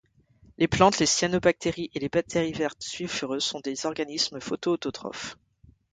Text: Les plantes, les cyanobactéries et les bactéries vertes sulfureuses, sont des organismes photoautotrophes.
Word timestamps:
Les 0.57 0.67
plantes, 0.67 0.97
les 0.97 1.05
cyanobactéries 1.05 1.91
et 1.93 1.99
les 1.99 2.09
bactéries 2.09 2.53
vertes 2.53 2.81
sulfureuses, 2.81 3.43
sont 3.43 3.59
des 3.59 3.85
organismes 3.85 4.39
photoautotrophes. 4.39 5.37